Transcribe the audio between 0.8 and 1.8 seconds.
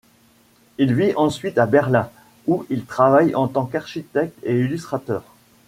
vit ensuite à